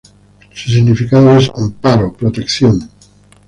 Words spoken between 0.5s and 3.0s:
Su significado es "amparo, protección".